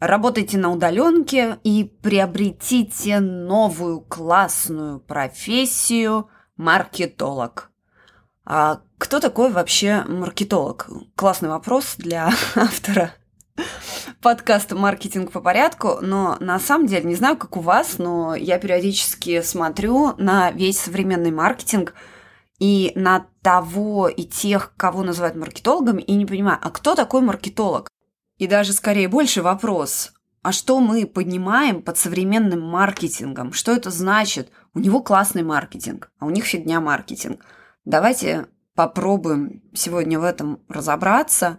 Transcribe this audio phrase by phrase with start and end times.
[0.00, 7.70] Работайте на удаленке и приобретите новую классную профессию маркетолог.
[8.46, 10.88] А кто такой вообще маркетолог?
[11.16, 13.12] Классный вопрос для автора
[14.22, 18.58] подкаста «Маркетинг по порядку», но на самом деле, не знаю, как у вас, но я
[18.58, 21.94] периодически смотрю на весь современный маркетинг
[22.58, 27.90] и на того и тех, кого называют маркетологами, и не понимаю, а кто такой маркетолог?
[28.40, 33.52] И даже скорее больше вопрос, а что мы поднимаем под современным маркетингом?
[33.52, 34.50] Что это значит?
[34.72, 37.44] У него классный маркетинг, а у них фигня маркетинг.
[37.84, 41.58] Давайте попробуем сегодня в этом разобраться.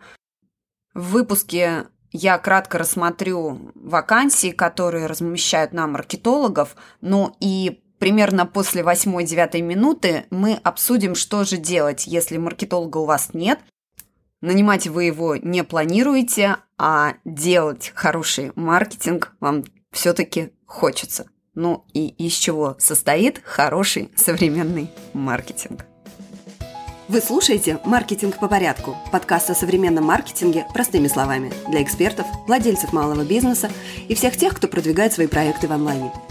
[0.96, 9.62] В выпуске я кратко рассмотрю вакансии, которые размещают на маркетологов, ну и примерно после 8-9
[9.62, 13.60] минуты мы обсудим, что же делать, если маркетолога у вас нет,
[14.42, 21.28] Нанимать вы его не планируете, а делать хороший маркетинг вам все-таки хочется.
[21.54, 25.86] Ну и из чего состоит хороший современный маркетинг?
[27.08, 33.26] Вы слушаете «Маркетинг по порядку»– подкаст о современном маркетинге простыми словами для экспертов, владельцев малого
[33.26, 33.70] бизнеса
[34.08, 36.12] и всех тех, кто продвигает свои проекты в онлайне–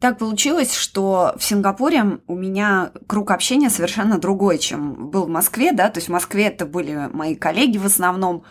[0.00, 5.72] Так получилось, что в Сингапуре у меня круг общения совершенно другой, чем был в Москве,
[5.72, 8.44] да, то есть в Москве это были мои коллеги в основном,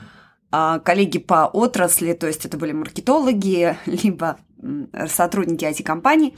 [0.52, 4.38] а, коллеги по отрасли, то есть это были маркетологи, либо
[5.08, 6.36] сотрудники IT-компаний.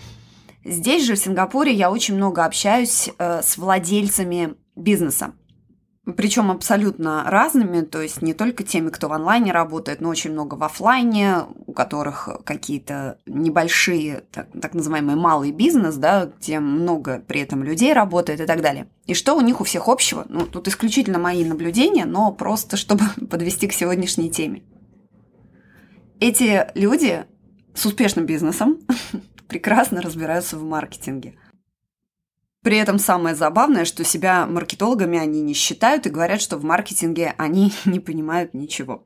[0.63, 5.33] Здесь же, в Сингапуре, я очень много общаюсь э, с владельцами бизнеса
[6.13, 10.55] причем абсолютно разными, то есть не только теми, кто в онлайне работает, но очень много
[10.55, 17.41] в офлайне, у которых какие-то небольшие, так, так называемый малый бизнес, да, где много при
[17.41, 18.87] этом людей работает и так далее.
[19.05, 20.25] И что у них у всех общего?
[20.29, 24.63] Ну, тут исключительно мои наблюдения, но просто чтобы подвести к сегодняшней теме.
[26.19, 27.25] Эти люди
[27.73, 28.79] с успешным бизнесом
[29.47, 31.35] прекрасно разбираются в маркетинге–
[32.61, 37.33] при этом самое забавное, что себя маркетологами они не считают и говорят, что в маркетинге
[37.37, 39.05] они не понимают ничего.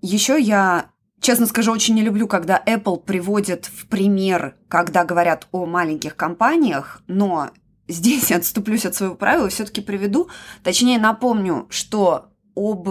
[0.00, 0.90] Еще я,
[1.20, 7.02] честно скажу, очень не люблю, когда Apple приводит в пример, когда говорят о маленьких компаниях,
[7.06, 7.50] но
[7.86, 10.28] здесь я отступлюсь от своего правила все-таки приведу,
[10.64, 12.88] точнее напомню, что об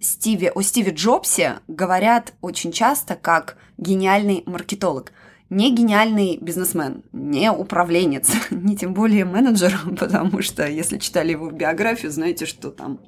[0.00, 5.12] Стиве, о Стиве Джобсе говорят очень часто как гениальный маркетолог–
[5.54, 12.10] не гениальный бизнесмен, не управленец, не тем более менеджер, потому что, если читали его биографию,
[12.10, 13.00] знаете, что там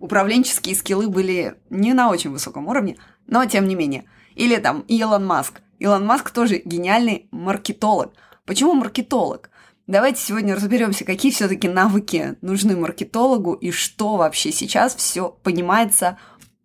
[0.00, 4.04] управленческие скиллы были не на очень высоком уровне, но тем не менее.
[4.34, 5.60] Или там Илон Маск.
[5.78, 8.12] Илон Маск тоже гениальный маркетолог.
[8.46, 9.50] Почему маркетолог?
[9.86, 16.18] Давайте сегодня разберемся, какие все-таки навыки нужны маркетологу и что вообще сейчас все понимается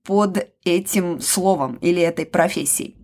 [0.04, 3.01] под этим словом или этой профессией.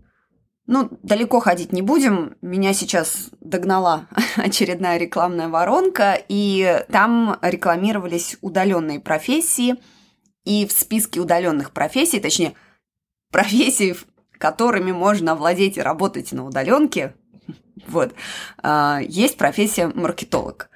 [0.68, 2.36] Ну, далеко ходить не будем.
[2.42, 9.76] Меня сейчас догнала очередная рекламная воронка, и там рекламировались удаленные профессии.
[10.44, 12.54] И в списке удаленных профессий, точнее,
[13.32, 13.96] профессий,
[14.38, 17.16] которыми можно овладеть и работать на удаленке,
[17.88, 18.14] вот,
[18.62, 20.70] а, есть профессия маркетолог.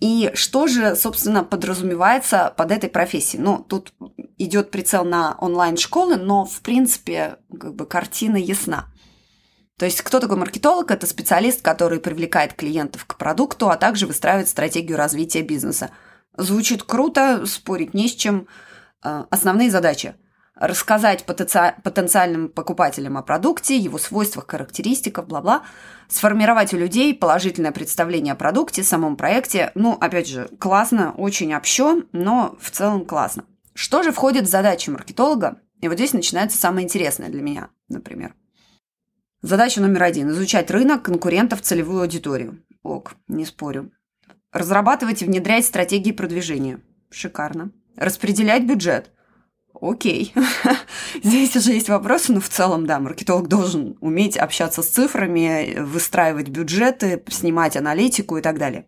[0.00, 3.42] И что же, собственно, подразумевается под этой профессией?
[3.42, 3.94] Ну, тут
[4.38, 8.88] идет прицел на онлайн-школы, но, в принципе, как бы картина ясна.
[9.78, 10.90] То есть кто такой маркетолог?
[10.90, 15.90] Это специалист, который привлекает клиентов к продукту, а также выстраивает стратегию развития бизнеса.
[16.34, 18.48] Звучит круто, спорить не с чем.
[19.02, 20.14] А, основные задачи–
[20.54, 25.64] рассказать потенциальным покупателям о продукте, его свойствах, характеристиках, бла-бла,
[26.08, 29.72] сформировать у людей положительное представление о продукте, самом проекте.
[29.74, 33.44] Ну, опять же, классно, очень общо, но в целом классно.
[33.74, 35.60] Что же входит в задачи маркетолога?
[35.82, 38.34] И вот здесь начинается самое интересное для меня, например–
[39.42, 42.64] Задача номер один– изучать рынок, конкурентов, целевую аудиторию.
[42.82, 43.92] Ок, не спорю.
[44.50, 46.80] Разрабатывать и внедрять стратегии продвижения.
[47.10, 47.70] Шикарно.
[47.96, 49.10] Распределять бюджет.
[49.78, 50.32] Окей.
[51.22, 56.48] Здесь уже есть вопросы, но в целом, да, маркетолог должен уметь общаться с цифрами, выстраивать
[56.48, 58.86] бюджеты, снимать аналитику и так далее.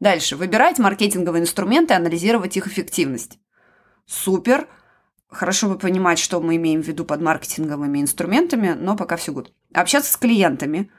[0.00, 0.36] Дальше.
[0.36, 3.38] Выбирать маркетинговые инструменты, анализировать их эффективность.
[4.04, 4.68] Супер.
[5.28, 9.52] Хорошо бы понимать, что мы имеем в виду под маркетинговыми инструментами, но пока все good.
[9.72, 10.90] Общаться с клиентами,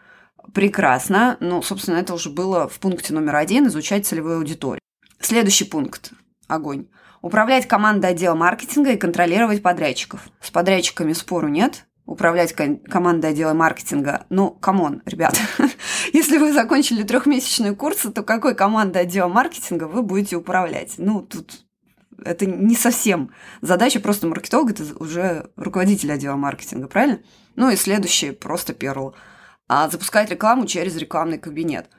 [0.54, 1.38] Прекрасно.
[1.40, 4.82] Ну, собственно, это уже было в пункте номер один– изучать целевую аудиторию.
[5.20, 6.12] Следующий пункт–
[6.48, 6.88] огонь.
[7.22, 10.30] Управлять командой отдела маркетинга и контролировать подрядчиков.
[10.42, 11.86] С подрядчиками спору нет.
[12.06, 14.26] Управлять командой отдела маркетинга.
[14.30, 15.38] Ну, come on, ребят.
[16.14, 20.96] Если вы закончили трехмесячные курсы, то какой командой отдела маркетинга вы будете управлять?
[20.98, 21.66] Ну, тут
[22.26, 23.32] это не совсем
[23.62, 27.20] задача, просто маркетолог– это уже руководитель отдела маркетинга, правильно?
[27.60, 29.14] Ну и следующий– просто перл.
[29.68, 31.90] А запускать рекламу через рекламный кабинет.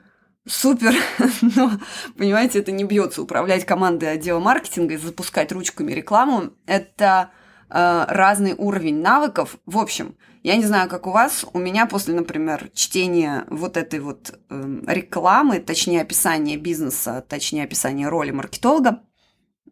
[0.49, 0.95] Супер,
[1.43, 1.73] но,
[2.17, 3.21] понимаете, это не бьется.
[3.21, 7.29] Управлять командой отдела маркетинга и запускать ручками рекламу– это
[7.69, 9.59] э, разный уровень навыков.
[9.67, 14.01] В общем, я не знаю, как у вас, у меня после, например, чтения вот этой
[14.01, 19.03] вот э, рекламы, точнее описания бизнеса, точнее описания роли маркетолога,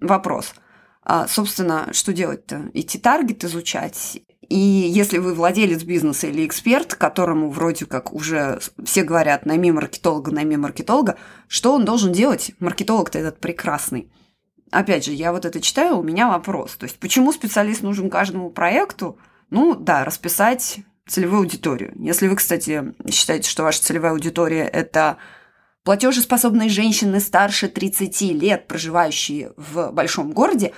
[0.01, 0.55] Вопрос.
[1.03, 2.71] А, собственно, что делать-то?
[2.75, 4.23] Идти таргет изучать?
[4.49, 10.31] И если вы владелец бизнеса или эксперт, которому вроде как уже все говорят найми маркетолога,
[10.31, 11.17] найми маркетолога,
[11.49, 12.53] что он должен делать?
[12.59, 14.11] Маркетолог-то этот прекрасный.
[14.71, 16.77] Опять же, я вот это читаю, у меня вопрос.
[16.77, 19.19] То есть, почему специалист нужен каждому проекту?
[19.51, 21.93] Ну, да, расписать целевую аудиторию.
[21.97, 25.19] Если вы, кстати, считаете, что ваша целевая аудитория– это
[25.89, 30.75] Платежеспособные женщины старше 30 лет, проживающие в большом городе,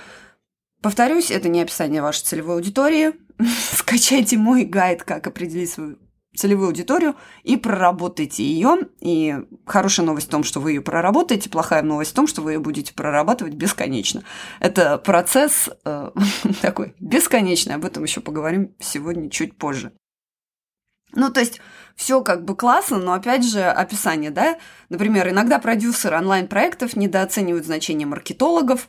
[0.81, 3.11] повторюсь, это не описание вашей целевой аудитории.
[3.73, 5.97] Скачайте мой гайд, как определить свою
[6.35, 8.77] целевую аудиторию и проработайте ее.
[9.01, 9.35] И
[9.65, 12.59] хорошая новость в том, что вы ее проработаете, плохая новость в том, что вы ее
[12.59, 14.23] будете прорабатывать бесконечно.
[14.59, 16.11] Это процесс э,
[16.61, 19.91] такой бесконечный, об этом еще поговорим сегодня чуть позже.
[21.13, 21.59] Ну, то есть
[21.97, 24.57] все как бы классно, но опять же описание, да?
[24.87, 28.87] Например, иногда продюсеры онлайн-проектов недооценивают значение маркетологов.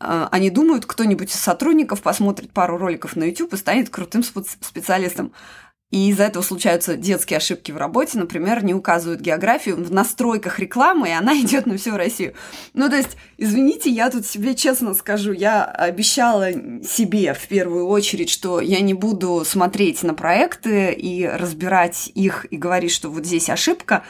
[0.00, 5.32] А, они думают, кто-нибудь из сотрудников посмотрит пару роликов на YouTube и станет крутым специалистом.
[5.90, 8.16] И из-за этого случаются детские ошибки в работе.
[8.16, 12.34] Например, не указывают географию в настройках рекламы, и она идет на всю Россию.
[12.74, 16.52] Ну, то есть, извините, я тут себе честно скажу, я обещала
[16.82, 22.56] себе в первую очередь, что я не буду смотреть на проекты и разбирать их и
[22.56, 24.04] говорить, что вот здесь ошибка,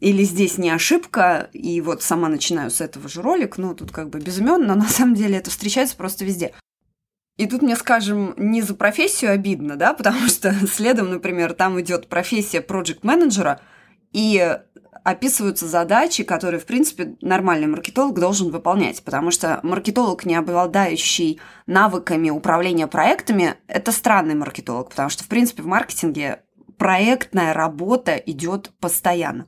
[0.00, 4.08] или здесь не ошибка, и вот сама начинаю с этого же ролик, ну, тут как
[4.08, 6.52] бы без имен, но на самом деле это встречается просто везде.
[7.36, 12.08] И тут мне, скажем, не за профессию обидно, да, потому что следом, например, там идет
[12.08, 13.60] профессия проект-менеджера,
[14.12, 14.58] и
[15.04, 22.30] описываются задачи, которые, в принципе, нормальный маркетолог должен выполнять, потому что маркетолог, не обладающий навыками
[22.30, 26.42] управления проектами, это странный маркетолог, потому что, в принципе, в маркетинге
[26.76, 29.46] проектная работа идет постоянно.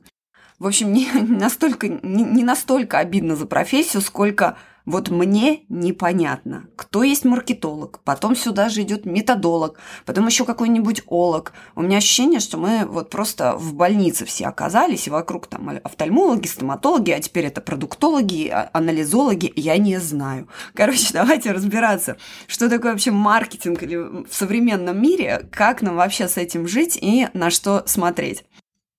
[0.63, 4.55] В общем, не настолько, не, не настолько обидно за профессию, сколько
[4.85, 11.51] вот мне непонятно, кто есть маркетолог, потом сюда же идет методолог, потом еще какой-нибудь олог.
[11.75, 16.47] У меня ощущение, что мы вот просто в больнице все оказались, и вокруг там офтальмологи,
[16.47, 20.47] стоматологи, а теперь это продуктологи, а, анализологи, я не знаю.
[20.73, 22.15] Короче, давайте разбираться,
[22.47, 27.49] что такое вообще маркетинг в современном мире, как нам вообще с этим жить и на
[27.49, 28.45] что смотреть.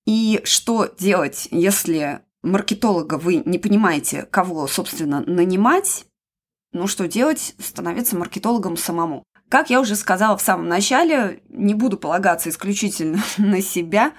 [0.06, 6.04] И что делать, если маркетолога вы не понимаете, кого, собственно, нанимать,
[6.72, 7.54] ну что делать?
[7.58, 9.24] Становиться маркетологом самому.
[9.48, 14.12] Как я уже сказала в самом начале, не буду полагаться исключительно на себя,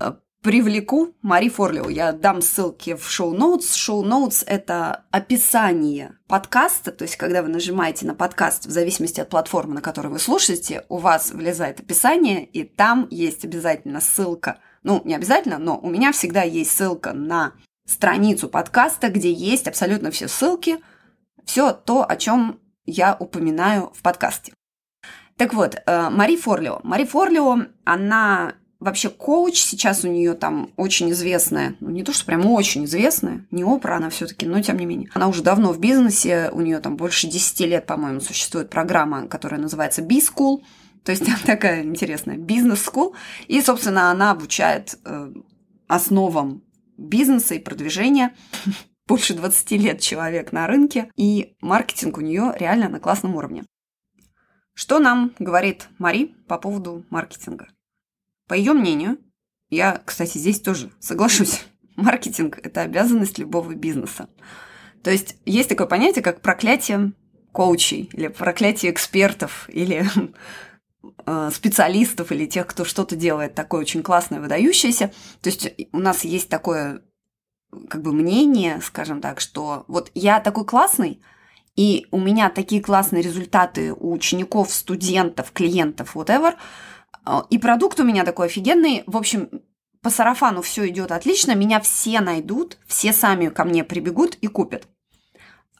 [0.00, 1.88] э, привлеку Мари Форлио.
[1.88, 3.74] Я дам ссылки в шоу-ноутс.
[3.74, 9.74] Шоу-ноутс– это описание подкаста, то есть когда вы нажимаете на подкаст, в зависимости от платформы,
[9.74, 15.14] на которой вы слушаете, у вас влезает описание, и там есть обязательно ссылка– ну, не
[15.14, 17.52] обязательно, но у меня всегда есть ссылка на
[17.86, 20.78] страницу подкаста, где есть абсолютно все ссылки,
[21.44, 24.52] все то, о чем я упоминаю в подкасте.
[25.36, 26.80] Так вот, э, Мари Форлио.
[26.82, 32.26] Мари Форлио, она вообще коуч, сейчас у нее там очень известная, ну не то, что
[32.26, 35.08] прям очень известная, не опра она все-таки, но тем не менее.
[35.14, 39.60] Она уже давно в бизнесе, у нее там больше 10 лет, по-моему, существует программа, которая
[39.60, 40.62] называется B-School–
[41.04, 43.14] то есть такая интересная бизнес-скул.
[43.48, 45.32] И, собственно, она обучает э,
[45.88, 46.62] основам
[46.96, 48.34] бизнеса и продвижения.
[49.06, 53.64] Больше 20 лет человек на рынке, и маркетинг у нее реально на классном уровне.
[54.74, 57.68] Что нам говорит Мари по поводу маркетинга?
[58.48, 59.18] По ее мнению,
[59.70, 61.64] я, кстати, здесь тоже соглашусь,
[61.96, 64.28] маркетинг– это обязанность любого бизнеса.
[65.02, 67.12] То есть есть такое понятие, как проклятие
[67.50, 70.06] коучей или проклятие экспертов или
[71.52, 75.12] специалистов или тех, кто что-то делает такое очень классное, выдающееся.
[75.40, 77.02] То есть у нас есть такое
[77.88, 81.22] как бы мнение, скажем так, что вот я такой классный,
[81.74, 86.54] и у меня такие классные результаты у учеников, студентов, клиентов, whatever,
[87.26, 89.04] э, и продукт у меня такой офигенный.
[89.06, 89.48] В общем,
[90.02, 94.86] по сарафану все идет отлично, меня все найдут, все сами ко мне прибегут и купят.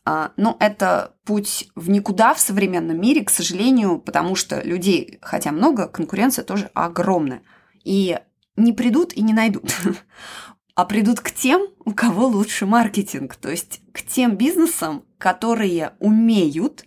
[0.05, 5.53] А, но это путь в никуда в современном мире, к сожалению, потому что людей, хотя
[5.53, 7.43] много, конкуренция тоже огромная.
[7.85, 8.19] И
[8.57, 9.73] не придут и не найдут,
[10.75, 16.85] а придут к тем, у кого лучше маркетинг, то есть к тем бизнесам, которые умеют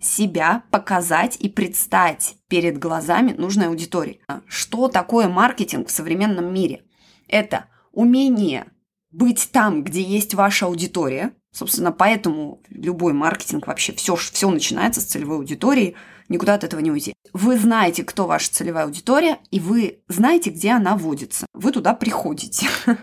[0.00, 4.20] себя показать и предстать перед глазами нужной аудитории.
[4.46, 6.84] Что такое маркетинг в современном мире?
[7.26, 8.66] Это умение
[9.10, 11.32] быть там, где есть ваша аудитория.
[11.50, 15.96] Собственно, поэтому любой маркетинг вообще все, все начинается с целевой аудитории,
[16.28, 17.14] никуда от этого не уйти.
[17.32, 21.46] Вы знаете, кто ваша целевая аудитория, и вы знаете, где она водится.
[21.54, 22.68] Вы туда приходите.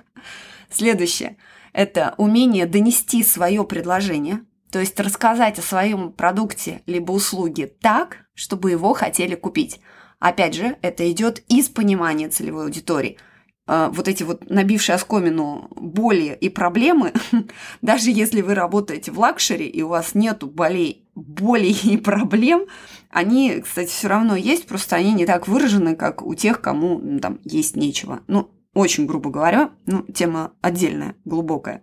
[0.69, 1.38] Следующее–
[1.74, 8.71] это умение донести свое предложение, то есть рассказать о своем продукте либо услуге так, чтобы
[8.71, 9.79] его хотели купить.
[10.19, 13.17] Опять же, это идет из понимания целевой аудитории–
[13.67, 17.13] вот эти вот набившие оскомину боли и проблемы,
[17.81, 22.65] даже если вы работаете в luxury и у вас нету болей, болей и проблем,
[23.10, 27.19] они, кстати, все равно есть, просто они не так выражены, как у тех, кому ну,
[27.19, 28.22] там есть нечего.
[28.27, 31.81] Ну, очень грубо говоря, ну, тема отдельная, глубокая.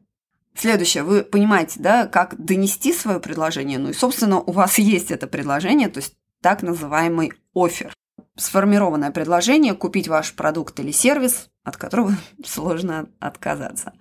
[0.54, 5.26] Следующее, вы понимаете, да, как донести свое предложение, ну и, собственно, у вас есть это
[5.26, 7.94] предложение, то есть так называемый офер
[8.36, 13.92] сформированное предложение купить ваш продукт или сервис, от которого сложно отказаться.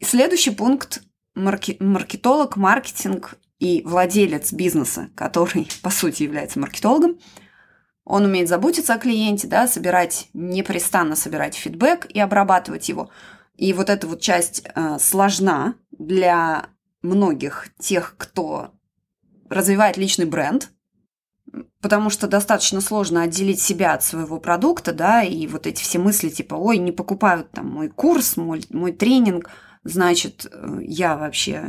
[0.00, 1.02] Следующий пункт
[1.34, 7.18] марки- маркетолог, маркетинг и владелец бизнеса, который, по сути, является маркетологом,
[8.04, 13.10] он умеет заботиться о клиенте, да, собирать, непрестанно собирать фидбэк и обрабатывать его.
[13.56, 16.66] И вот эта вот часть э, сложна для
[17.00, 18.72] многих тех, кто
[19.48, 20.71] развивает личный бренд,
[21.80, 26.28] потому что достаточно сложно отделить себя от своего продукта, да, и вот эти все мысли
[26.28, 29.48] типа, ой, не покупают там мой курс, мой, мой тренинг,
[29.84, 31.62] значит, э, я вообще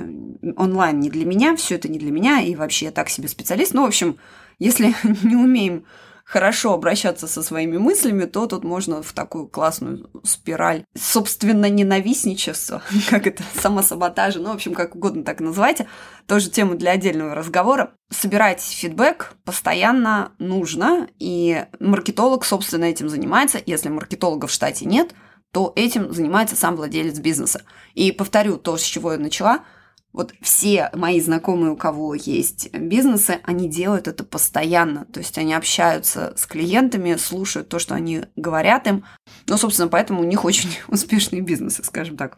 [0.56, 3.74] онлайн не для меня, все это не для меня, и вообще я так себе специалист.
[3.74, 4.18] Ну, в общем,
[4.60, 5.86] если не умеем
[6.24, 13.28] хорошо обращаться со своими мыслями, то тут можно в такую классную спираль собственно ненавистничества, как
[13.28, 15.88] это, самосаботажа, ну, в общем, как угодно так называйте,
[16.28, 17.94] тоже тему для отдельного разговора.
[18.10, 23.60] Собирать фидбэк постоянно нужно, и маркетолог, собственно, этим занимается.
[23.66, 25.14] Если маркетолога в штате нет,
[25.52, 27.64] то этим занимается сам владелец бизнеса.
[27.94, 29.64] И повторю то, с чего я начала–
[30.14, 35.06] вот все мои знакомые, у кого есть бизнесы, они делают это постоянно.
[35.06, 39.04] То есть они общаются с клиентами, слушают то, что они говорят им.
[39.48, 42.38] Ну, собственно, поэтому у них очень успешные бизнесы, скажем так.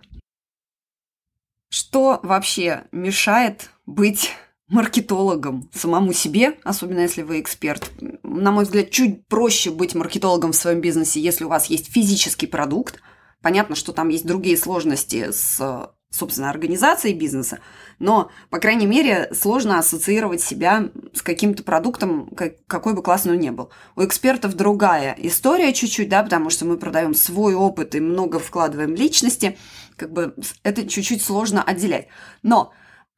[1.69, 4.31] Что вообще мешает быть
[4.69, 7.91] маркетологом самому себе, особенно если вы эксперт.
[8.23, 12.47] На мой взгляд, чуть проще быть маркетологом в своем бизнесе, если у вас есть физический
[12.47, 13.01] продукт.
[13.41, 17.59] Понятно, что там есть другие сложности с собственно, организацией бизнеса,
[17.99, 22.29] но, по крайней мере, сложно ассоциировать себя с каким-то продуктом,
[22.67, 23.69] какой бы классный он ни был.
[23.95, 28.95] У экспертов другая история чуть-чуть, да, потому что мы продаем свой опыт и много вкладываем
[28.95, 29.57] личности,
[29.97, 32.07] как бы это чуть-чуть сложно отделять.
[32.43, 32.73] Но,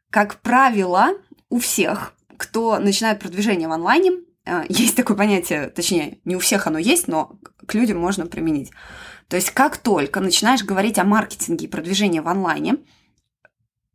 [0.10, 1.10] как правило,
[1.50, 4.12] у всех, кто начинает продвижение в онлайне,
[4.46, 8.72] э, есть такое понятие, точнее, не у всех оно есть, но к людям можно применить–
[9.30, 12.78] то есть как только начинаешь говорить о маркетинге и продвижении в онлайне,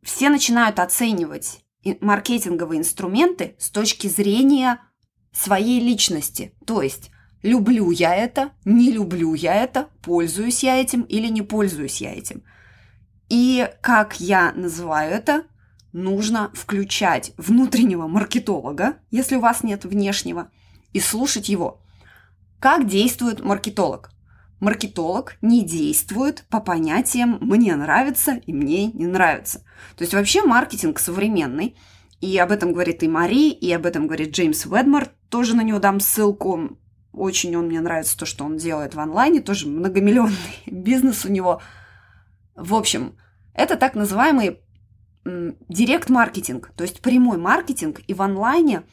[0.03, 1.63] все начинают оценивать
[2.01, 4.79] маркетинговые инструменты с точки зрения
[5.31, 6.53] своей личности.
[6.65, 7.09] То есть
[7.41, 12.43] люблю я это, не люблю я это, пользуюсь я этим или не пользуюсь я этим.
[13.29, 15.45] И как я называю это,
[15.91, 20.51] нужно включать внутреннего маркетолога, если у вас нет внешнего,
[20.91, 21.81] и слушать его.
[22.59, 24.12] Как действует маркетолог?
[24.63, 29.59] Маркетолог не действует по понятиям «мне нравится» и «мне не нравится».
[29.97, 31.75] То есть вообще маркетинг современный,
[32.21, 35.79] и об этом говорит и Мари, и об этом говорит Джеймс Ведмор, тоже на него
[35.79, 36.77] дам ссылку.
[37.11, 41.61] Очень он мне нравится то, что он делает в онлайне, тоже многомиллионный бизнес у него.
[42.55, 43.17] В общем,
[43.53, 44.59] это так называемый
[45.25, 48.83] директ-маркетинг, то есть прямой маркетинг, и в онлайне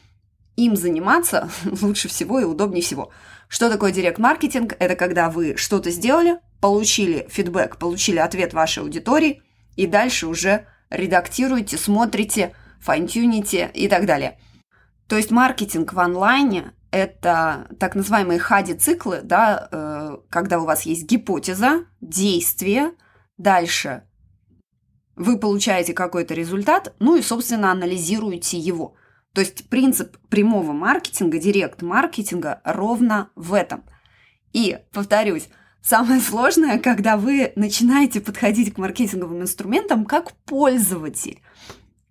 [0.57, 1.49] им заниматься
[1.81, 3.11] лучше всего и удобнее всего–
[3.51, 4.77] что такое директ-маркетинг?
[4.79, 9.43] Это когда вы что-то сделали, получили фидбэк, получили ответ вашей аудитории,
[9.75, 14.39] и дальше уже редактируете, смотрите, файнтюните и так далее.
[15.09, 21.11] То есть маркетинг в онлайне– это так называемые хади-циклы, да, э, когда у вас есть
[21.11, 22.93] гипотеза, действие,
[23.37, 24.05] дальше
[25.17, 28.95] вы получаете какой-то результат, ну и, собственно, анализируете его.
[29.33, 33.85] То есть принцип прямого маркетинга, директ-маркетинга ровно в этом.
[34.53, 35.49] И, повторюсь,
[35.83, 41.41] Самое сложное, когда вы начинаете подходить к маркетинговым инструментам как пользователь.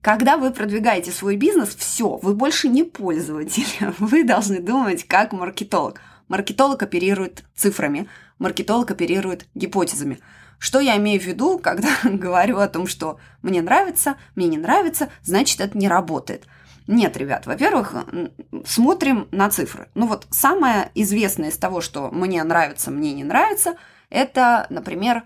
[0.02, 3.68] Когда вы продвигаете свой бизнес, все, вы больше не пользователь.
[4.00, 6.02] Вы должны думать как маркетолог.
[6.30, 8.08] Маркетолог оперирует цифрами,
[8.40, 10.20] маркетолог оперирует гипотезами.
[10.58, 15.10] Что я имею в виду, когда говорю о том, что мне нравится, мне не нравится,
[15.22, 16.48] значит, это не работает.
[16.92, 17.94] Нет, ребят, во-первых,
[18.66, 19.90] смотрим на цифры.
[19.94, 23.76] Ну вот самое известное из того, что мне нравится, мне не нравится,
[24.10, 25.26] это, например,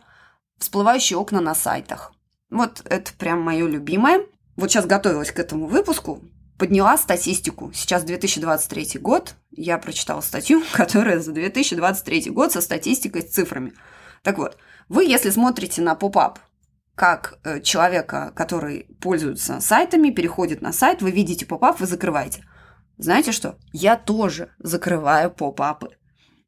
[0.58, 2.12] всплывающие окна на сайтах.
[2.50, 4.26] Вот это прям мое любимое.
[4.58, 6.22] Вот сейчас готовилась к этому выпуску,
[6.58, 7.72] подняла статистику.
[7.74, 13.72] Сейчас 2023 год, я прочитала статью, которая за 2023 год со статистикой, с цифрами.
[14.22, 14.58] Так вот,
[14.90, 16.40] вы, если смотрите на pop-up
[16.96, 22.46] как э, человека, который пользуется сайтами, переходит на сайт, вы видите pop-up, вы закрываете.
[22.98, 23.58] Знаете что?
[23.72, 25.98] Я тоже закрываю pop-up ы.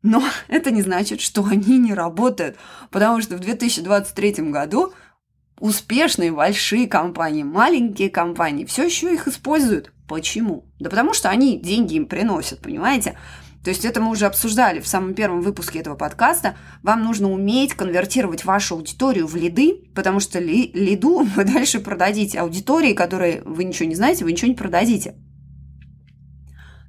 [0.04, 2.58] Но это не значит, что они не работают,
[2.92, 4.94] потому что в 2023 году
[5.60, 9.92] успешные большие компании, маленькие компании все еще их используют.
[10.08, 10.66] Почему?
[10.80, 13.18] Да потому что они деньги им приносят, понимаете?
[13.66, 16.56] То есть это мы уже обсуждали в самом первом выпуске этого подкаста.
[16.84, 22.42] Вам нужно уметь конвертировать вашу аудиторию в лиды, потому что ли, лиду вы дальше продадите.
[22.42, 25.16] Аудитории, которые вы ничего не знаете, вы ничего не продадите.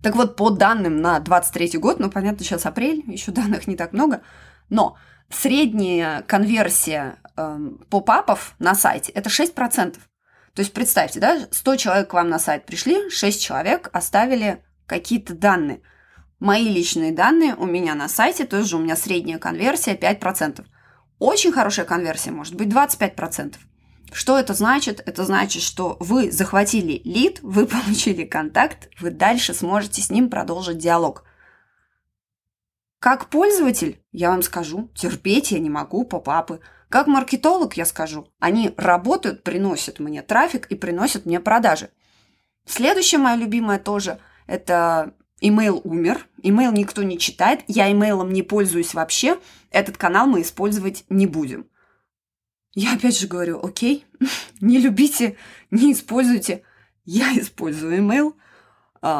[0.02, 3.94] Так вот, по данным на 23 год, ну, понятно, сейчас апрель, еще данных не так
[3.94, 4.20] много,
[4.68, 4.98] но
[5.30, 9.94] средняя конверсия э, поп-апов на сайте– это 6%.
[9.94, 15.34] То есть представьте, да, 100 человек к вам на сайт пришли, 6 человек оставили какие-то
[15.34, 15.80] данные–
[16.38, 20.64] Мои личные данные у меня на сайте, тоже у меня средняя конверсия 5%.
[21.18, 23.56] Очень хорошая конверсия может быть 25%.
[24.12, 25.02] Что это значит?
[25.06, 30.78] Это значит, что вы захватили лид, вы получили контакт, вы дальше сможете с ним продолжить
[30.78, 31.24] диалог.
[32.98, 36.60] Как пользователь, я вам скажу, терпеть я не могу поп-апы.
[36.88, 41.90] Как маркетолог я скажу, они работают, приносят мне трафик и приносят мне продажи.
[42.66, 48.94] Следующее мое любимое тоже– это Имейл умер, имейл никто не читает, я имейлом не пользуюсь
[48.94, 49.38] вообще,
[49.70, 51.66] этот канал мы использовать не будем.
[52.72, 54.06] Я опять же говорю, окей,
[54.60, 55.36] не любите,
[55.70, 56.62] не используйте.
[57.04, 58.36] Я использую имейл,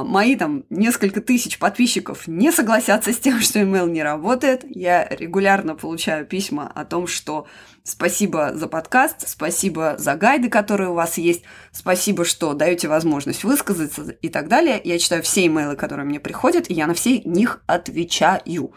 [0.05, 4.65] мои там несколько тысяч подписчиков не согласятся с тем, что email не работает.
[4.69, 7.47] Я регулярно получаю письма о том, что
[7.83, 14.03] спасибо за подкаст, спасибо за гайды, которые у вас есть, спасибо, что даете возможность высказаться
[14.11, 14.81] и так далее.
[14.83, 18.73] Я читаю все имейлы, которые мне приходят, и я на все них отвечаю.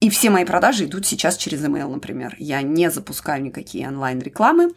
[0.00, 2.34] И все мои продажи идут сейчас через email, например.
[2.38, 4.72] Я не запускаю никакие онлайн-рекламы,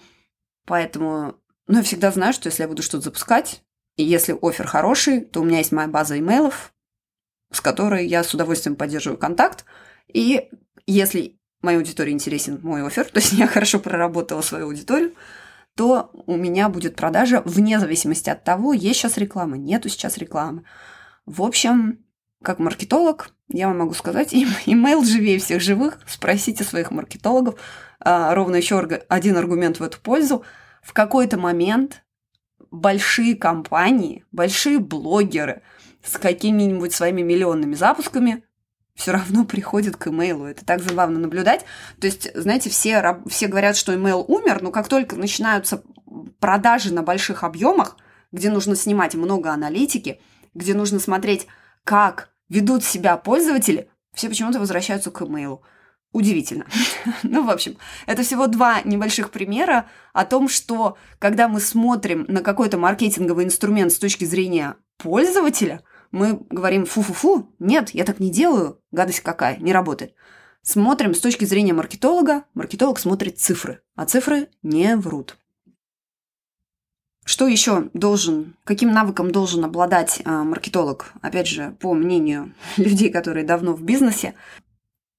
[0.65, 1.35] поэтому
[1.67, 3.61] ну, я всегда знаю, что если я буду что-то запускать,
[3.97, 6.71] и если офер хороший, то у меня есть моя база имейлов,
[7.51, 9.65] с которой я с удовольствием поддерживаю контакт.
[10.07, 10.49] И
[10.85, 15.13] если моей аудитории интересен мой офер, то есть я хорошо проработала свою аудиторию,
[15.75, 20.63] то у меня будет продажа вне зависимости от того, есть сейчас реклама, нету сейчас рекламы.
[21.25, 21.99] В общем,
[22.43, 24.33] как маркетолог, я вам могу сказать,
[24.65, 25.99] имейл живее всех живых.
[26.07, 27.59] Спросите своих маркетологов.
[27.99, 30.43] А, ровно еще один аргумент в эту пользу.
[30.83, 32.03] В какой-то момент
[32.71, 35.61] большие компании, большие блогеры
[36.03, 38.43] с какими-нибудь своими миллионными запусками
[38.95, 40.45] все равно приходят к имейлу.
[40.45, 41.65] Это так забавно наблюдать.
[41.99, 45.83] То есть, знаете, все, все говорят, что имейл умер, но как только начинаются
[46.39, 47.97] продажи на больших объемах,
[48.31, 50.19] где нужно снимать много аналитики,
[50.53, 51.47] где нужно смотреть,
[51.83, 55.61] как ведут себя пользователи, все почему-то возвращаются к имейлу.
[56.17, 56.65] Удивительно.
[57.21, 57.77] ну, в общем,
[58.07, 63.91] это всего два небольших примера о том, что когда мы смотрим на какой-то маркетинговый инструмент
[63.91, 69.71] с точки зрения пользователя, мы говорим фу-фу-фу, нет, я так не делаю, гадость какая, не
[69.71, 70.15] работает.
[70.63, 75.37] Смотрим с точки зрения маркетолога, маркетолог смотрит цифры, а цифры не врут.
[77.25, 81.11] Что еще должен, каким навыком должен обладать э, маркетолог?
[81.21, 84.33] Опять же, по мнению людей, которые давно в бизнесе,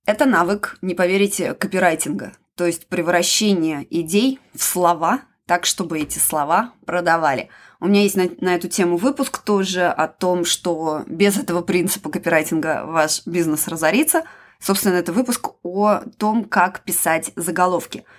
[0.09, 6.73] это навык, не поверите, копирайтинга, то есть превращение идей в слова, так, чтобы эти слова
[6.87, 7.51] продавали.
[7.79, 12.09] У меня есть на, на эту тему выпуск тоже о том, что без этого принципа
[12.09, 14.23] копирайтинга ваш бизнес разорится.
[14.59, 18.05] Собственно, это выпуск о том, как писать заголовки–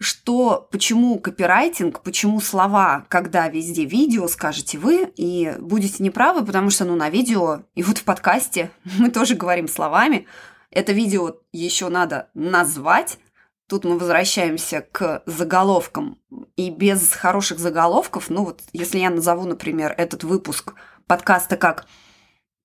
[0.00, 6.86] что, почему копирайтинг, почему слова, когда везде видео, скажете вы, и будете неправы, потому что,
[6.86, 10.26] ну, на видео, и вот в подкасте мы тоже говорим словами,
[10.70, 13.18] это видео еще надо назвать,
[13.70, 16.18] Тут мы возвращаемся к заголовкам.
[16.56, 20.74] И без хороших заголовков, ну вот если я назову, например, этот выпуск
[21.06, 21.86] подкаста как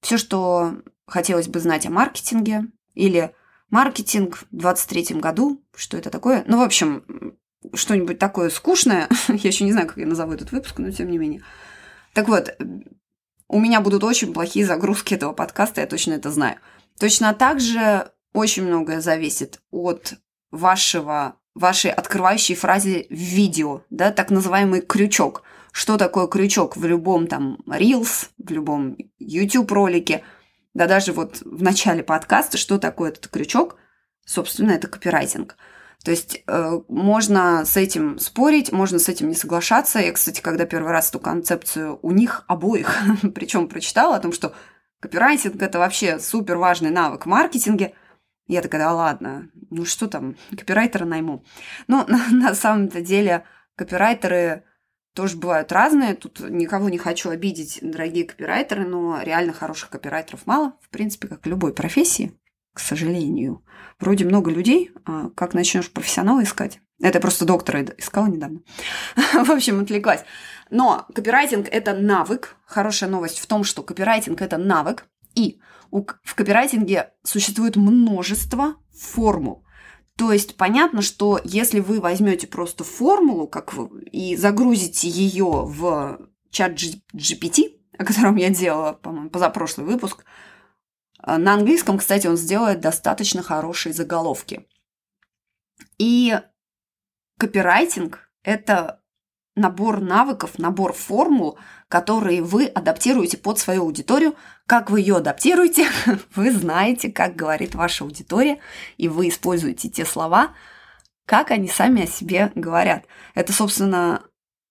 [0.02, 3.36] «Все, что хотелось бы знать о маркетинге» или
[3.70, 5.62] маркетинг в 23 году.
[5.76, 6.44] Что это такое?
[6.48, 7.04] Ну, в общем,
[7.74, 9.10] что-нибудь такое скучное.
[9.28, 11.44] я еще не знаю, как я назову этот выпуск, но тем не менее.
[12.14, 12.56] Так вот,
[13.48, 16.58] у меня будут очень плохие загрузки этого подкаста, я точно это знаю.
[17.00, 20.16] Точно так же очень многое зависит от
[20.52, 25.44] вашего, вашей открывающей фразы в видео, да, так называемый крючок.
[25.72, 30.24] Что такое крючок в любом там Reels, в любом YouTube ролике,
[30.76, 33.78] да даже вот в начале подкаста, что такое этот крючок?
[34.26, 35.56] Собственно, это копирайтинг.
[36.04, 40.00] То есть э, можно с этим спорить, можно с этим не соглашаться.
[40.00, 42.94] Я, кстати, когда первый раз эту концепцию у них обоих,
[43.34, 44.54] причем прочитала о том, что
[45.00, 47.94] копирайтинг это вообще супер важный навык в маркетинге,
[48.48, 51.46] я такая, да ладно, ну что там, копирайтера найму.
[51.88, 53.46] Ну, на, на самом-то деле,
[53.78, 54.66] копирайтеры
[55.16, 56.14] тоже бывают разные.
[56.14, 61.48] Тут никого не хочу обидеть, дорогие копирайтеры, но реально хороших копирайтеров мало, в принципе, как
[61.48, 62.34] любой профессии
[62.76, 63.64] к сожалению.
[64.00, 66.82] Вроде много людей, а как начнешь профессионала искать?
[67.02, 68.60] Это просто доктора искала недавно.
[69.16, 70.24] В общем, отвлеклась.
[70.70, 72.58] Но копирайтинг– это навык.
[72.66, 75.08] Хорошая новость в том, что копирайтинг– это навык.
[75.36, 75.60] И
[75.92, 79.65] в копирайтинге существует множество формул.
[80.18, 86.20] То есть понятно, что если вы возьмете просто формулу как вы, и загрузите ее в
[86.52, 86.74] чат
[87.14, 90.26] GPT, о котором я делала, по-моему, позапрошлый выпуск–
[91.26, 94.68] а, на английском, кстати, он сделает достаточно хорошие заголовки.
[95.98, 96.40] И
[97.40, 99.02] копирайтинг– это
[99.56, 101.58] набор навыков, набор формул,
[101.90, 104.36] которые вы адаптируете под свою аудиторию.
[104.66, 105.88] Как вы ее адаптируете,
[106.36, 108.60] вы знаете, как говорит ваша аудитория,
[108.98, 110.54] и вы используете те слова,
[111.26, 113.06] как они сами о себе говорят.
[113.34, 114.24] Это, собственно,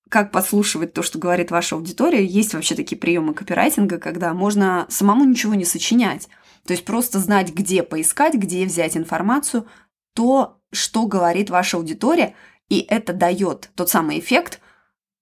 [0.08, 2.24] как подслушивать то, что говорит ваша аудитория.
[2.24, 6.28] Есть вообще такие приемы копирайтинга, когда можно самому ничего не сочинять.
[6.66, 9.66] То есть просто знать, где поискать, где взять информацию,
[10.14, 12.34] то, что говорит ваша аудитория,
[12.68, 14.60] и это дает тот самый эффект.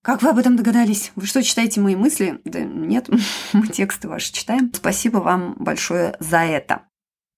[0.03, 1.11] Как вы об этом догадались?
[1.15, 2.39] Вы что, читаете мои мысли?
[2.45, 3.09] Да нет,
[3.53, 4.71] мы тексты ваши читаем.
[4.71, 6.83] Спасибо вам большое за это.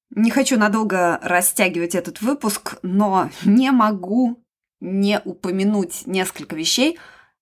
[0.09, 4.43] Не хочу надолго растягивать этот выпуск, но не могу
[4.81, 6.99] не упомянуть несколько вещей,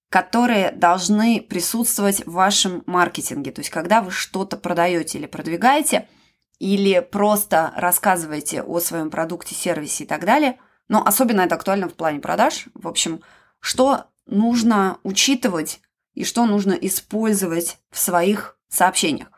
[0.10, 3.52] которые должны присутствовать в вашем маркетинге.
[3.52, 6.08] То есть, когда вы что-то продаете или продвигаете–
[6.64, 10.60] или просто рассказываете о своем продукте, сервисе и так далее.
[10.88, 12.68] Но особенно это актуально в плане продаж.
[12.74, 13.22] В общем,
[13.60, 15.82] что нужно учитывать
[16.14, 19.30] и что нужно использовать в своих сообщениях.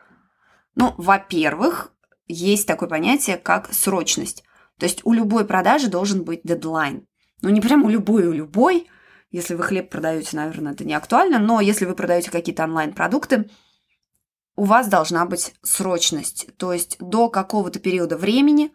[0.74, 1.92] Ну, во-первых,
[2.28, 4.44] есть такое понятие, как срочность.
[4.78, 7.06] То есть у любой продажи должен быть дедлайн.
[7.42, 8.88] Ну, не прям у любой, у любой.
[9.30, 13.50] Если вы хлеб продаете, наверное, это не актуально, но если вы продаете какие-то онлайн-продукты,
[14.54, 16.48] у вас должна быть срочность.
[16.56, 18.72] То есть до какого-то периода времени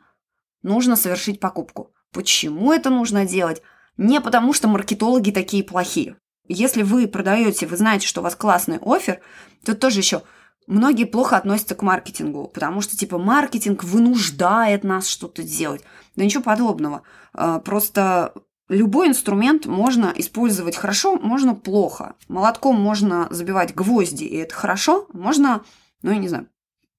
[0.61, 1.93] нужно совершить покупку.
[2.11, 3.61] Почему это нужно делать?
[3.97, 6.15] Не потому, что маркетологи такие плохие.
[6.47, 9.21] Если вы продаете, вы знаете, что у вас классный офер,
[9.63, 10.23] то тоже еще
[10.67, 15.83] многие плохо относятся к маркетингу, потому что типа маркетинг вынуждает нас что-то делать.
[16.15, 17.03] Да ничего подобного.
[17.33, 18.33] А, просто
[18.71, 22.15] Любой инструмент можно использовать хорошо, можно плохо.
[22.29, 25.07] Молотком можно забивать гвозди, и это хорошо.
[25.11, 25.65] Можно,
[26.03, 26.47] ну, я не знаю,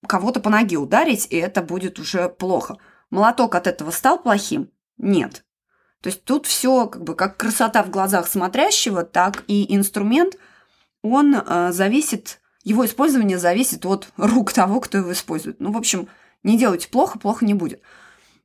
[0.07, 2.77] кого-то по ноге ударить, и это будет уже плохо.
[3.09, 4.69] Молоток от этого стал плохим?
[4.99, 5.47] Нет.
[6.03, 10.37] То есть тут все как бы как красота в глазах смотрящего, так и инструмент,
[11.01, 15.61] он э, зависит, его использование зависит от рук того, кто его использует.
[15.61, 16.09] Ну, в общем,
[16.43, 17.81] не делайте плохо, плохо не будет.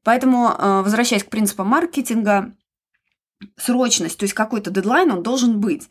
[0.04, 2.54] Поэтому, э, возвращаясь к принципам маркетинга,
[3.56, 5.89] срочность, то есть какой-то дедлайн, он должен быть.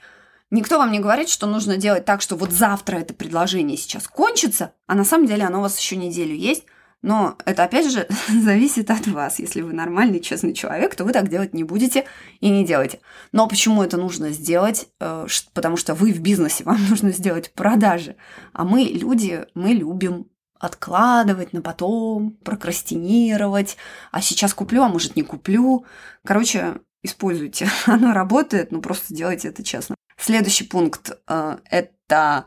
[0.50, 4.72] Никто вам не говорит, что нужно делать так, что вот завтра это предложение сейчас кончится,
[4.86, 6.64] а на самом деле оно у вас еще неделю есть.
[7.02, 9.38] Но это, опять же, зависит от вас.
[9.38, 12.06] Если вы нормальный, честный человек, то вы так делать не будете
[12.40, 13.00] и не делайте.
[13.32, 14.88] Но почему это нужно сделать?
[15.00, 18.16] Э, потому что вы в бизнесе, вам нужно сделать продажи.
[18.52, 20.28] А мы, люди, мы любим
[20.58, 23.76] откладывать на потом, прокрастинировать.
[24.10, 25.84] А сейчас куплю, а может не куплю.
[26.24, 27.68] Короче, используйте.
[27.86, 29.94] Оно работает, но просто делайте это честно.
[30.18, 32.46] Следующий пункт э, это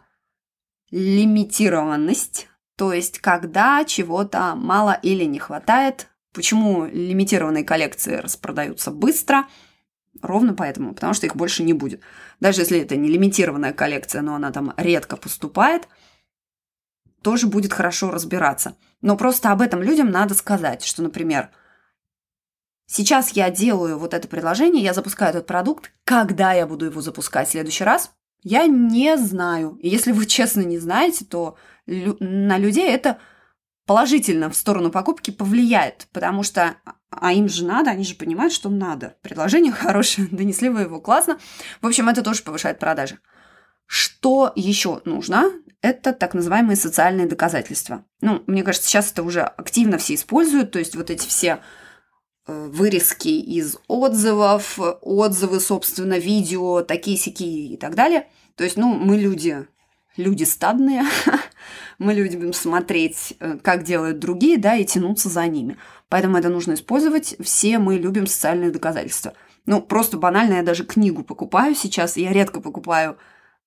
[0.92, 2.49] лимитированность,
[2.80, 6.08] то есть когда чего-то мало или не хватает.
[6.34, 9.50] Почему лимитированные коллекции распродаются быстро?
[10.22, 12.00] Ровно поэтому, потому что их больше не будет.
[12.40, 15.90] Даже если это не лимитированная коллекция, но она там редко поступает,
[17.22, 18.78] тоже будет хорошо разбираться.
[19.02, 21.50] Но просто об этом людям надо сказать, что, например,
[22.92, 25.92] Сейчас я делаю вот это предложение, я запускаю этот продукт.
[26.06, 28.12] Когда я буду его запускать в следующий раз,
[28.44, 29.78] я не знаю.
[29.82, 33.20] И если вы честно не знаете, то лю- на людей это
[33.86, 36.76] положительно в сторону покупки повлияет, потому что
[37.10, 39.16] а им же надо, они же понимают, что надо.
[39.22, 41.40] Предложение хорошее, донесли вы его классно.
[41.82, 43.20] В общем, это тоже повышает продажи.
[43.86, 45.52] Что еще нужно?
[45.82, 48.06] Это так называемые социальные доказательства.
[48.22, 51.60] Ну, мне кажется, сейчас это уже активно все используют, то есть вот эти все
[52.50, 58.28] вырезки из отзывов, отзывы, собственно, видео, такие-сякие и так далее.
[58.56, 59.68] То есть, ну, мы люди,
[60.18, 61.04] люди стадные,
[62.00, 65.78] мы любим смотреть, э, как делают другие, да, и тянуться за ними.
[66.10, 67.36] Поэтому это нужно использовать.
[67.40, 69.34] Все мы любим социальные доказательства.
[69.66, 73.18] Ну, просто банально, я даже книгу покупаю сейчас, я редко покупаю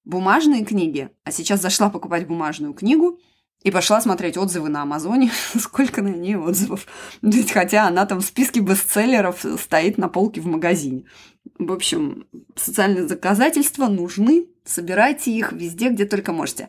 [0.05, 3.21] бумажные книги, а сейчас зашла покупать бумажную книгу
[3.62, 6.87] и пошла смотреть отзывы на Амазоне, сколько на ней отзывов.
[7.22, 11.05] Ведь хотя она там в списке бестселлеров стоит на полке в магазине.
[11.59, 16.68] В общем, социальные доказательства нужны, собирайте их везде, где только можете.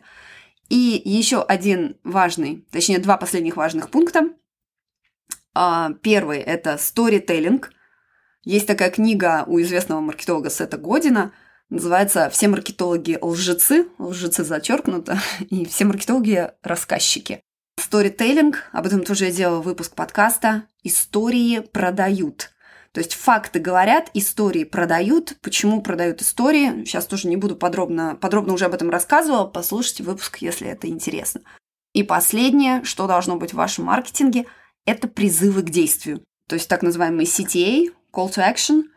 [0.68, 4.30] И еще один важный, точнее, два последних важных пункта.
[5.54, 7.64] А, первый– это storytelling.
[8.44, 11.32] Есть такая книга у известного маркетолога Сета Година–
[11.70, 15.18] Называется «Все маркетологи лжецы», лжецы зачеркнуто,
[15.50, 17.40] и все маркетологи рассказчики.
[17.80, 22.50] Сторителлинг, об этом тоже я делала выпуск подкаста, истории продают.
[22.92, 25.36] То есть факты говорят, истории продают.
[25.42, 26.84] Почему продают истории?
[26.84, 29.46] Сейчас тоже не буду подробно, подробно уже об этом рассказывала.
[29.46, 31.40] Послушайте выпуск, если это интересно.
[31.92, 34.46] И последнее, что должно быть в вашем маркетинге,
[34.86, 36.22] это призывы к действию.
[36.48, 38.84] То есть так называемый CTA, Call to Action–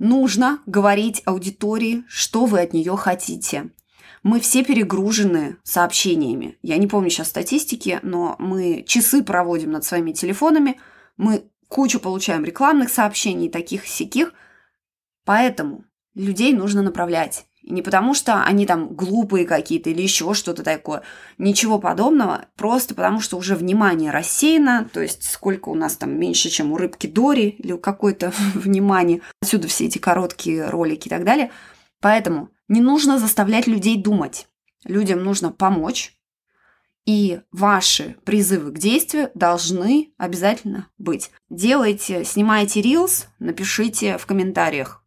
[0.00, 3.68] Нужно говорить аудитории, что вы от нее хотите.
[4.22, 6.56] Мы все перегружены сообщениями.
[6.62, 10.80] Я не помню сейчас статистики, но мы часы проводим над своими телефонами,
[11.18, 14.32] мы кучу получаем рекламных сообщений, таких сяких.
[15.26, 15.84] Поэтому
[16.14, 17.44] людей нужно направлять.
[17.62, 21.02] Не потому, что они там глупые какие-то или еще что-то такое.
[21.36, 22.46] Ничего подобного.
[22.56, 24.88] Просто потому, что уже внимание рассеяно.
[24.92, 29.20] То есть сколько у нас там меньше, чем у рыбки Дори или у какой-то внимания.
[29.42, 31.50] Отсюда все эти короткие ролики и так далее.
[32.00, 34.46] Поэтому не нужно заставлять людей думать.
[34.84, 36.16] Людям нужно помочь.
[37.06, 41.30] И ваши призывы к действию должны обязательно быть.
[41.48, 44.99] Делайте, снимайте рилс, напишите в комментариях,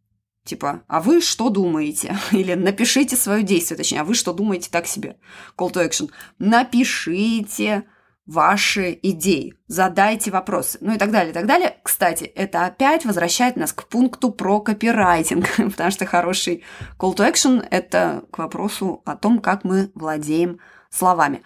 [0.46, 2.18] Типа, а вы что думаете?
[2.32, 5.18] Или напишите свое действие, точнее, а вы что думаете так себе?
[5.58, 6.10] Call to action.
[6.38, 7.86] Напишите
[8.26, 11.78] ваши идеи, задайте вопросы, ну и так далее, и так далее.
[11.84, 16.64] Кстати, это опять возвращает нас к пункту про копирайтинг, потому что хороший
[16.98, 21.44] call to action– это к вопросу о том, как мы владеем словами.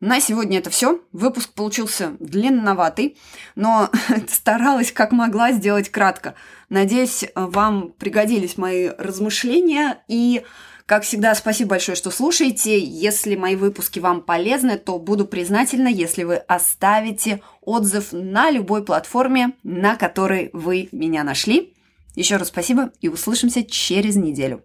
[0.00, 1.00] На сегодня это все.
[1.12, 3.18] Выпуск получился длинноватый,
[3.54, 3.90] но
[4.28, 6.34] старалась как могла сделать кратко.
[6.70, 10.42] Надеюсь, вам пригодились мои размышления и
[10.86, 12.76] как всегда, спасибо большое, что слушаете.
[12.80, 19.52] Если мои выпуски вам полезны, то буду признательна, если вы оставите отзыв на любой платформе,
[19.62, 21.74] на которой вы меня нашли.
[22.16, 24.64] Еще раз спасибо и услышимся через неделю.